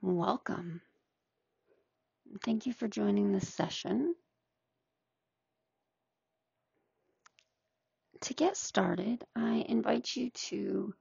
[0.00, 0.80] Welcome.
[2.44, 4.14] Thank you for joining this session.
[8.22, 10.94] To get started, I invite you to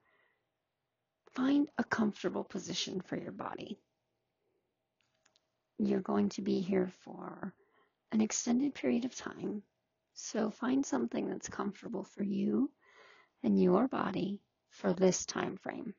[1.35, 3.77] find a comfortable position for your body.
[5.77, 7.53] You're going to be here for
[8.11, 9.61] an extended period of time,
[10.15, 12.71] so find something that's comfortable for you
[13.43, 14.41] and your body
[14.71, 15.93] for this time frame,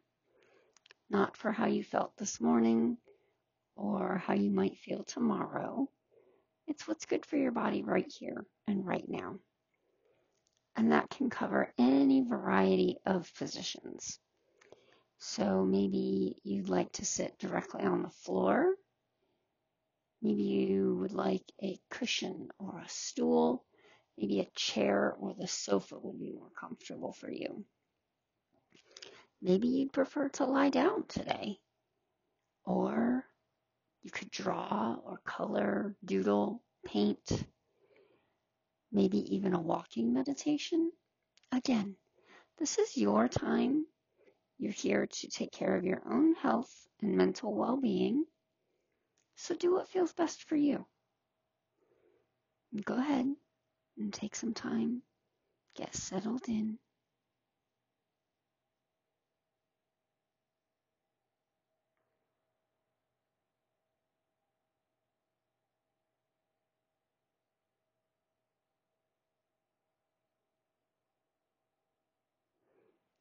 [1.11, 2.99] not for how you felt this morning
[3.77, 5.89] or how you might feel tomorrow.
[6.67, 9.37] It's what's good for your body right here and right now.
[10.77, 14.19] And that can cover any variety of positions.
[15.19, 18.75] So maybe you'd like to sit directly on the floor.
[20.23, 23.65] Maybe you would like a cushion or a stool.
[24.17, 27.65] Maybe a chair or the sofa would be more comfortable for you.
[29.41, 31.59] Maybe you'd prefer to lie down today.
[32.65, 33.25] Or
[34.03, 37.45] you could draw or color, doodle, paint,
[38.93, 40.91] maybe even a walking meditation.
[41.53, 41.97] Again,
[42.59, 43.87] this is your time.
[44.59, 48.25] You're here to take care of your own health and mental well being.
[49.37, 50.85] So do what feels best for you.
[52.85, 53.33] Go ahead
[53.97, 55.03] and take some time,
[55.77, 56.79] get settled in.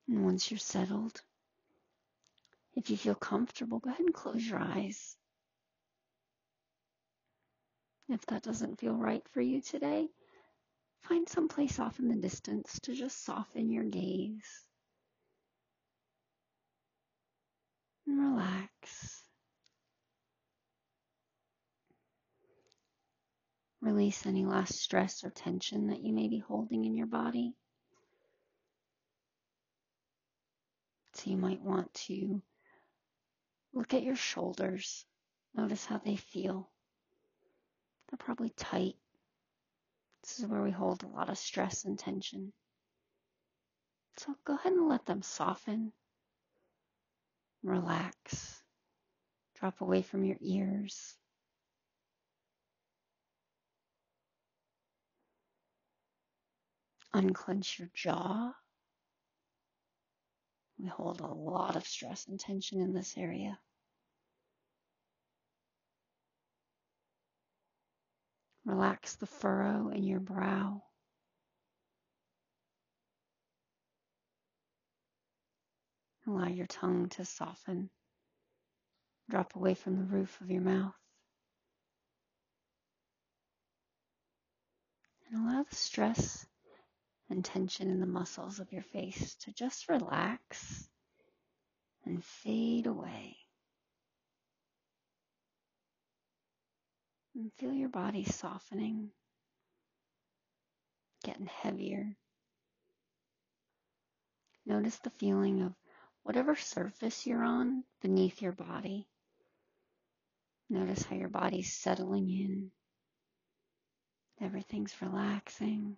[0.08, 1.22] And once you're settled,
[2.76, 5.18] if you feel comfortable, go ahead and close your eyes.
[8.08, 10.08] If that doesn't feel right for you today,
[11.02, 14.66] find some place off in the distance to just soften your gaze
[18.06, 19.24] and relax.
[23.82, 27.57] Release any last stress or tension that you may be holding in your body.
[31.18, 32.44] So you might want to
[33.74, 35.04] look at your shoulders.
[35.56, 36.70] Notice how they feel.
[38.08, 38.94] They're probably tight.
[40.22, 42.54] This is where we hold a lot of stress and tension.
[44.18, 45.92] So go ahead and let them soften,
[47.64, 48.62] relax,
[49.60, 51.16] drop away from your ears.
[57.12, 58.54] Unclench your jaw
[60.80, 63.58] we hold a lot of stress and tension in this area.
[68.66, 70.84] Relax the furrow in your brow.
[76.28, 77.90] Allow your tongue to soften,
[79.30, 80.94] drop away from the roof of your mouth.
[85.32, 86.46] And allow the stress
[87.30, 90.88] and tension in the muscles of your face to just relax
[92.06, 93.36] and fade away.
[97.36, 99.10] And feel your body softening,
[101.24, 102.16] getting heavier.
[104.66, 105.74] Notice the feeling of
[106.24, 109.08] whatever surface you're on beneath your body.
[110.70, 112.72] Notice how your body's settling in.
[114.42, 115.98] Everything's relaxing.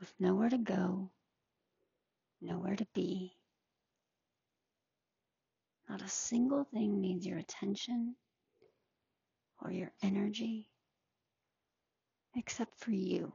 [0.00, 1.10] With nowhere to go,
[2.40, 3.32] nowhere to be.
[5.88, 8.14] Not a single thing needs your attention
[9.60, 10.68] or your energy
[12.36, 13.32] except for you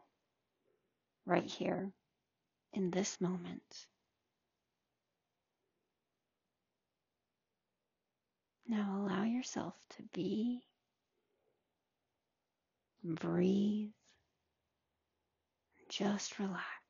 [1.25, 1.91] right here
[2.73, 3.87] in this moment.
[8.67, 10.61] Now allow yourself to be,
[13.03, 13.91] breathe,
[15.97, 16.82] just relax.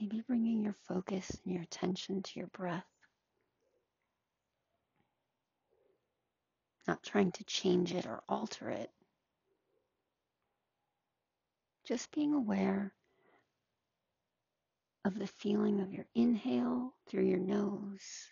[0.00, 2.84] Maybe bringing your focus and your attention to your breath.
[6.86, 8.90] Not trying to change it or alter it.
[11.86, 12.92] Just being aware
[15.04, 18.28] of the feeling of your inhale through your nose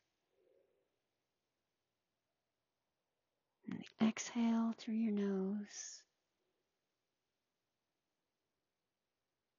[3.69, 6.04] and the exhale through your nose.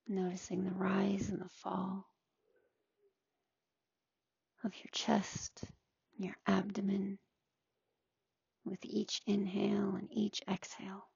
[0.07, 2.05] Noticing the rise and the fall
[4.63, 5.63] of your chest
[6.15, 7.17] and your abdomen
[8.65, 11.07] with each inhale and each exhale.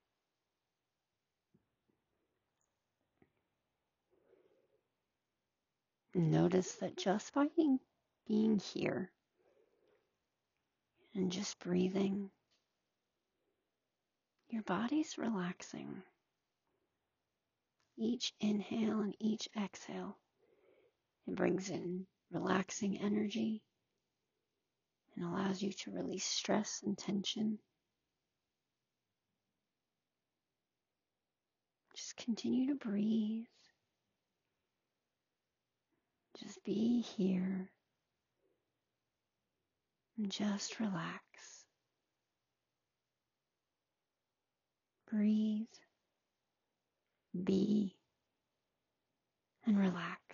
[6.16, 7.80] Notice that just by being,
[8.28, 9.12] being here
[11.14, 12.32] and just breathing,
[14.50, 16.02] your body's relaxing.
[18.02, 20.18] Each inhale and each exhale,
[21.28, 23.62] it brings in relaxing energy
[25.16, 27.60] and allows you to release stress and tension.
[31.94, 33.44] Just continue to breathe.
[36.40, 37.70] Just be here
[40.18, 41.22] and just relax.
[45.12, 45.68] Breathe,
[47.34, 47.96] be,
[49.66, 50.29] and relax.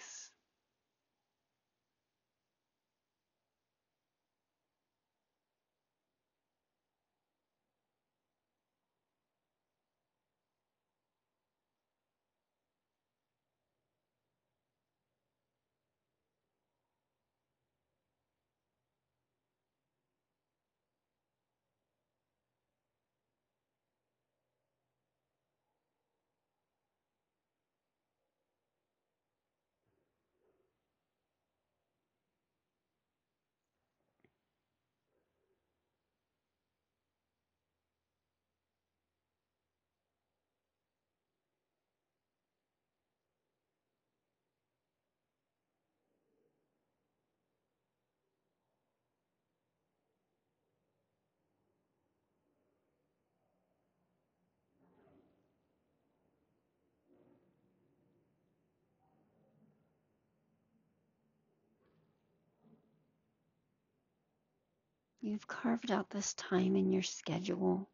[65.26, 67.90] You've carved out this time in your schedule.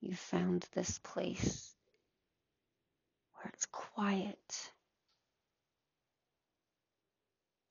[0.00, 1.74] You've found this place
[3.34, 4.70] where it's quiet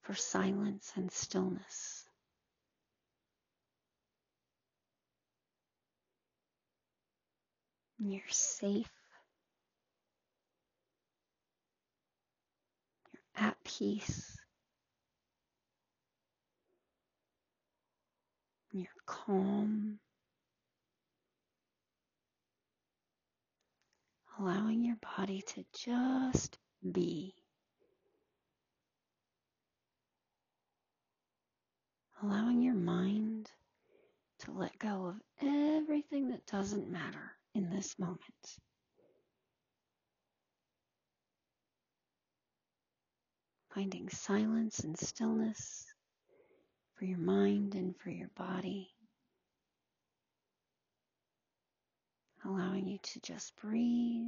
[0.02, 2.04] for silence and stillness.
[8.00, 8.92] You're safe.
[13.14, 14.41] You're at peace.
[18.74, 20.00] You're calm.
[24.40, 26.58] Allowing your body to just
[26.90, 27.36] be.
[32.24, 33.50] Allowing your mind
[34.40, 38.20] to let go of everything that doesn't matter in this moment.
[43.74, 45.91] Finding silence and stillness
[47.02, 48.88] for your mind and for your body.
[52.46, 54.28] Allowing you to just breathe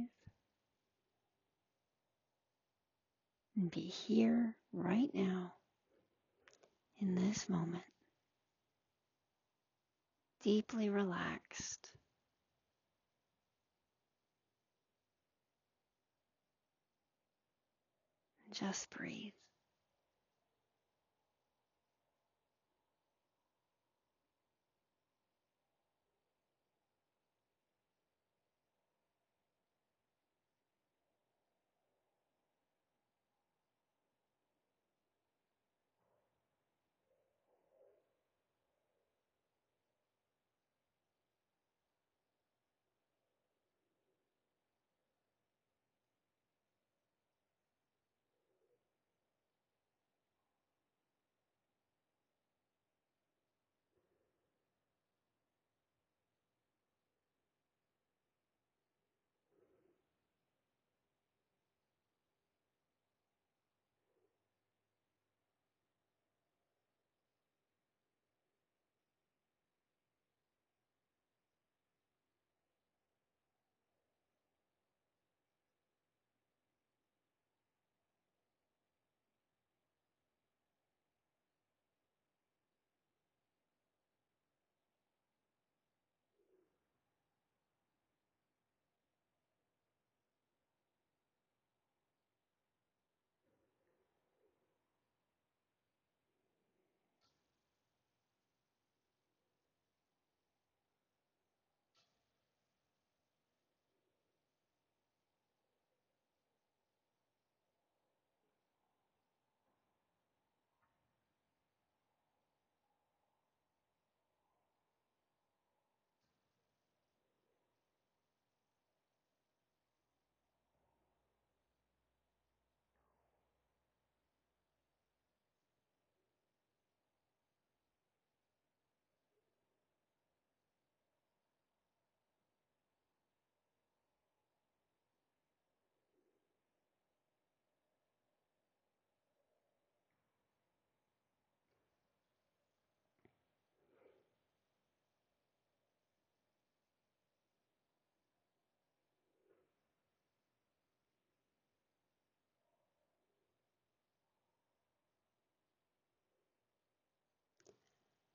[3.56, 5.52] and be here right now
[7.00, 7.84] in this moment.
[10.42, 11.88] Deeply relaxed.
[18.52, 19.32] Just breathe.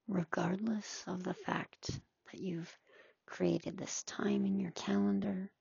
[0.10, 1.92] Regardless of the fact
[2.32, 2.76] that you've
[3.28, 5.52] created this time in your calendar.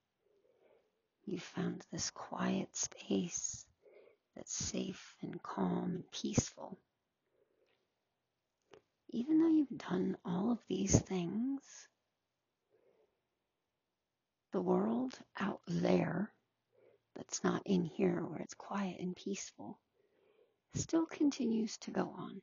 [1.27, 3.67] You found this quiet space
[4.35, 6.79] that's safe and calm and peaceful.
[9.11, 11.61] Even though you've done all of these things,
[14.53, 16.33] the world out there
[17.17, 19.79] that's not in here where it's quiet and peaceful
[20.75, 22.41] still continues to go on.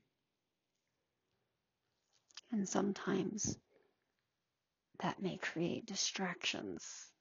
[2.56, 3.58] And sometimes
[5.00, 7.12] that may create distractions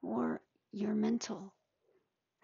[0.00, 1.52] or your mental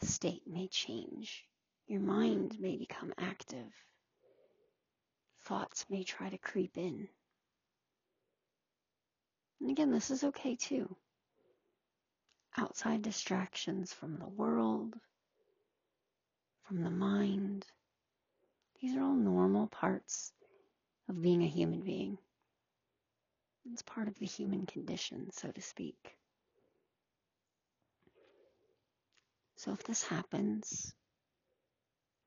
[0.03, 1.45] state may change.
[1.87, 3.73] Your mind may become active.
[5.45, 7.09] Thoughts may try to creep in.
[9.61, 10.97] And again, this is okay too.
[12.57, 14.97] Outside distractions from the world,
[16.65, 17.65] from the mind,
[18.81, 20.33] these are all normal parts
[21.09, 22.19] of being a human being.
[23.73, 26.17] It's part of the human condition, so to speak.
[29.57, 30.95] So if this happens,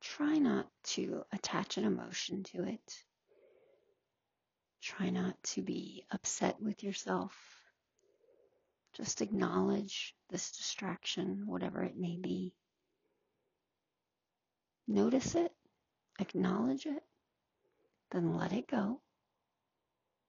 [0.01, 3.03] try not to attach an emotion to it.
[4.81, 7.33] Try not to be upset with yourself.
[8.93, 12.53] Just acknowledge this distraction, whatever it may be.
[14.87, 15.51] Notice it,
[16.19, 17.03] acknowledge it,
[18.11, 18.99] then let it go,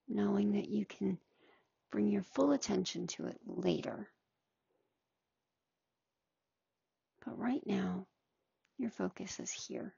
[0.07, 1.17] knowing that you can
[1.91, 4.09] bring your full attention to it later.
[7.25, 8.07] But right now,
[8.77, 9.93] your focus is here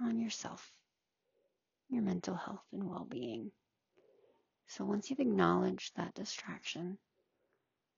[0.00, 0.72] on yourself,
[1.90, 3.52] your mental health and well being.
[4.68, 6.96] So once you've acknowledged that distraction,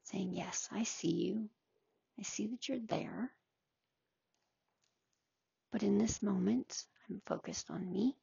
[0.04, 1.48] saying, Yes, I see you,
[2.18, 3.30] I see that you're there.
[5.72, 8.14] But in this moment, I'm focused on me.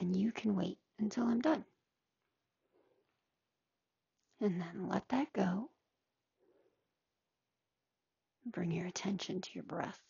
[0.00, 1.64] And you can wait until I'm done.
[4.40, 5.70] And then let that go
[8.52, 10.00] Bring your attention to your breath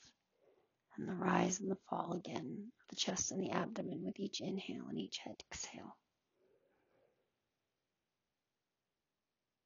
[0.96, 4.42] and the rise and the fall again of the chest and the abdomen with each
[4.42, 5.96] inhale and each exhale.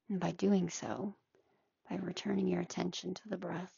[0.09, 1.17] And by doing so,
[1.89, 3.73] by returning your attention to the breath,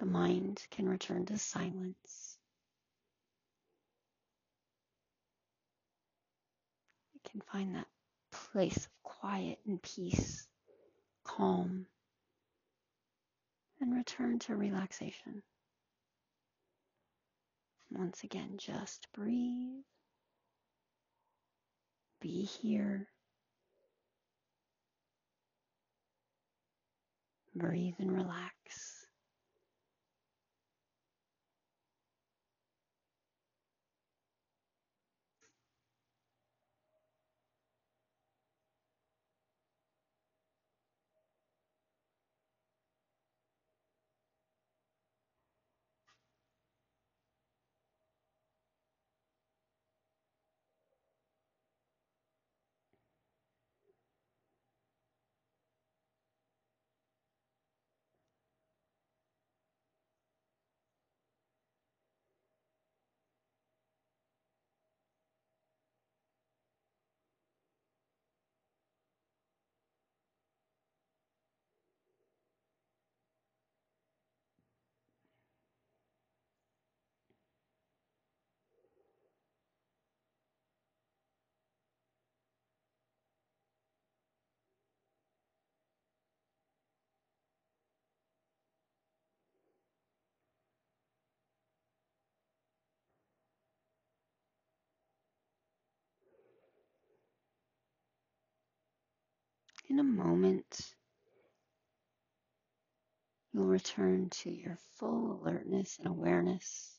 [0.00, 2.38] the mind can return to silence.
[7.14, 7.86] It can find that
[8.32, 10.46] place of quiet and peace,
[11.22, 11.86] calm,
[13.80, 15.42] and return to relaxation.
[17.90, 19.84] Once again, just breathe.
[22.22, 23.06] Be here.
[27.54, 28.59] Breathe and relax.
[99.90, 100.94] In a moment,
[103.52, 106.96] you'll return to your full alertness and awareness,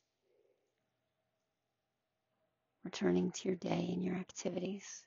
[2.83, 5.05] returning to your day and your activities.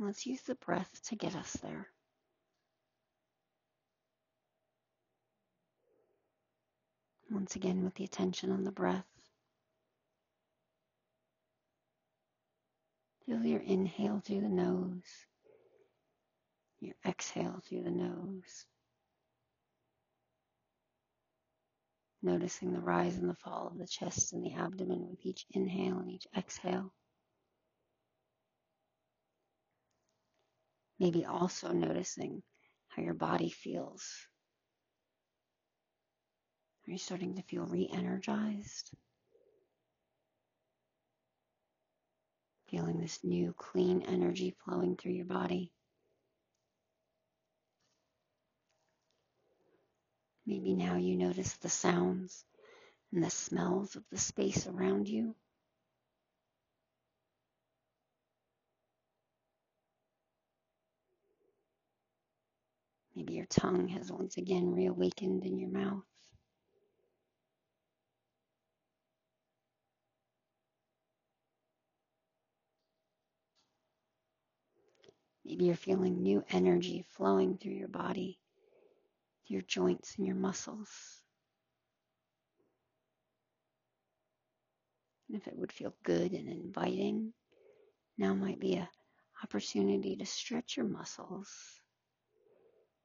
[0.00, 1.86] Let's use the breath to get us there.
[7.30, 9.17] Once again, with the attention on the breath.
[13.28, 15.02] Feel your inhale through the nose,
[16.80, 18.64] your exhale through the nose.
[22.22, 25.98] Noticing the rise and the fall of the chest and the abdomen with each inhale
[25.98, 26.90] and each exhale.
[30.98, 32.42] Maybe also noticing
[32.88, 34.10] how your body feels.
[36.86, 38.90] Are you starting to feel re energized?
[42.70, 45.72] Feeling this new clean energy flowing through your body.
[50.46, 52.44] Maybe now you notice the sounds
[53.12, 55.34] and the smells of the space around you.
[63.14, 66.04] Maybe your tongue has once again reawakened in your mouth.
[75.48, 78.38] Maybe you're feeling new energy flowing through your body,
[79.46, 80.90] your joints and your muscles.
[85.28, 87.32] And if it would feel good and inviting,
[88.18, 88.88] now might be an
[89.42, 91.80] opportunity to stretch your muscles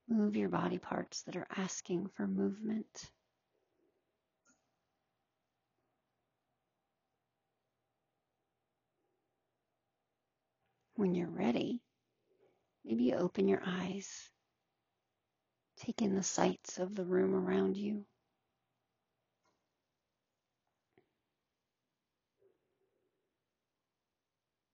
[0.10, 3.12] Move your body parts that are asking for movement.
[10.96, 11.83] When you're ready,
[12.86, 14.30] maybe open your eyes.
[15.80, 18.06] Take in the sights of the room around you.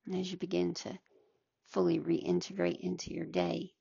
[0.05, 0.99] And as you begin to
[1.67, 3.71] fully reintegrate into your day,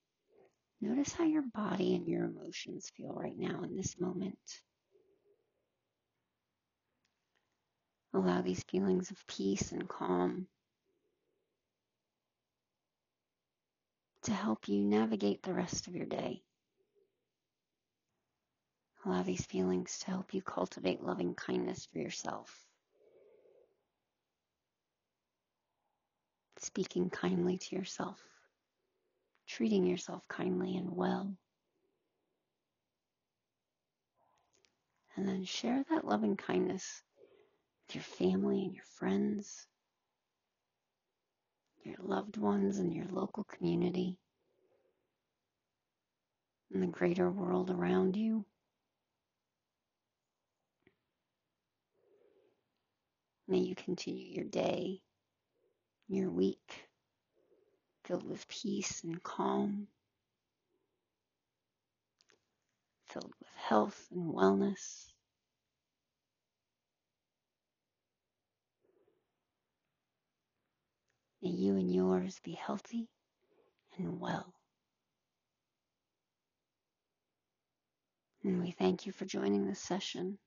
[0.81, 4.38] Notice how your body and your emotions feel right now in this moment.
[8.14, 10.47] Allow these feelings of peace and calm
[14.29, 16.43] to help you navigate the rest of your day.
[19.05, 22.64] Allow these feelings to help you cultivate loving kindness for yourself.
[26.59, 28.19] Speaking kindly to yourself
[29.49, 31.35] treating yourself kindly and well.
[35.17, 37.03] And then share that loving kindness
[37.87, 39.67] with your family and your friends,
[41.85, 44.17] your loved ones, and your local community,
[46.73, 48.45] and the greater world around you.
[53.47, 55.01] May you continue your day,
[56.09, 56.88] your week,
[58.05, 59.87] filled with peace and calm,
[63.07, 65.12] filled with health and wellness.
[71.42, 73.09] May you and yours be healthy
[73.98, 74.55] and well.
[78.44, 80.38] And we thank you for joining this session.